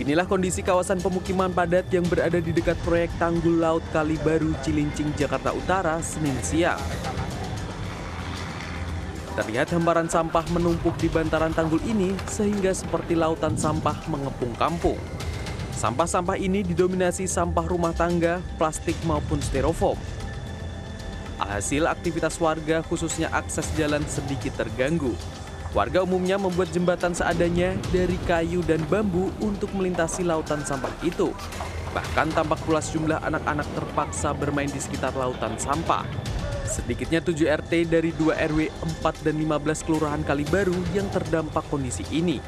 [0.00, 5.12] Beginilah kondisi kawasan pemukiman padat yang berada di dekat proyek Tanggul Laut Kali Baru Cilincing,
[5.12, 6.80] Jakarta Utara, Senin siang.
[9.36, 14.96] Terlihat hamparan sampah menumpuk di bantaran tanggul ini sehingga seperti lautan sampah mengepung kampung.
[15.76, 20.00] Sampah-sampah ini didominasi sampah rumah tangga, plastik maupun styrofoam.
[21.36, 25.12] Alhasil aktivitas warga khususnya akses jalan sedikit terganggu.
[25.70, 31.30] Warga umumnya membuat jembatan seadanya dari kayu dan bambu untuk melintasi lautan sampah itu.
[31.94, 36.02] Bahkan tampak pula sejumlah anak-anak terpaksa bermain di sekitar lautan sampah.
[36.66, 38.66] Sedikitnya 7 RT dari 2 RW
[39.02, 42.42] 4 dan 15 Kelurahan Kalibaru yang terdampak kondisi ini.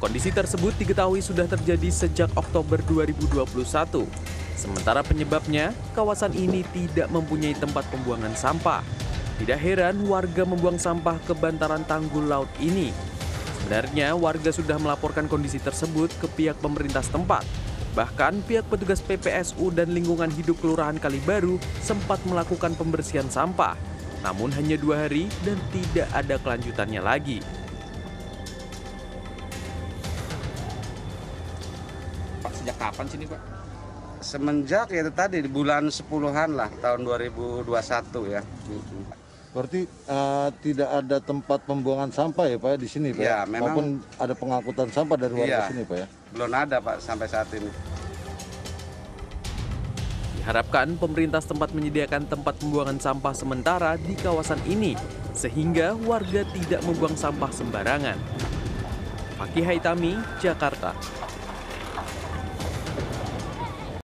[0.00, 4.08] Kondisi tersebut diketahui sudah terjadi sejak Oktober 2021.
[4.56, 8.80] Sementara penyebabnya, kawasan ini tidak mempunyai tempat pembuangan sampah.
[9.40, 12.92] Tidak heran warga membuang sampah ke bantaran tanggul laut ini.
[13.56, 17.48] Sebenarnya warga sudah melaporkan kondisi tersebut ke pihak pemerintah setempat.
[17.96, 23.80] Bahkan pihak petugas PPSU dan lingkungan hidup Kelurahan Kalibaru sempat melakukan pembersihan sampah.
[24.20, 27.40] Namun hanya dua hari dan tidak ada kelanjutannya lagi.
[32.44, 33.40] Pak sejak kapan sini Pak?
[34.20, 37.64] Semenjak ya itu tadi di bulan 10-an lah tahun 2021
[38.28, 38.44] ya.
[39.50, 43.18] Berarti eh, tidak ada tempat pembuangan sampah ya Pak ya, di sini Pak?
[43.20, 45.68] Ya, memang- Maupun ada pengangkutan sampah dari warga Iya.
[45.68, 46.06] sini Pak ya?
[46.30, 47.70] Belum ada Pak sampai saat ini.
[50.36, 54.94] Diharapkan pemerintah setempat menyediakan tempat pembuangan sampah sementara di kawasan ini
[55.30, 58.16] sehingga warga tidak membuang sampah sembarangan.
[59.36, 60.94] Fakih Haitami, Jakarta.